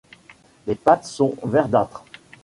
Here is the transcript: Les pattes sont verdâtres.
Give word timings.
Les 0.65 0.73
pattes 0.73 1.05
sont 1.05 1.35
verdâtres. 1.43 2.03